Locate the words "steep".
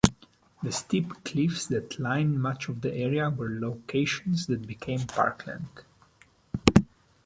0.71-1.23